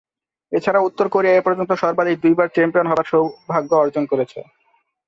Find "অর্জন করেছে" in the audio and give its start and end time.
3.75-4.39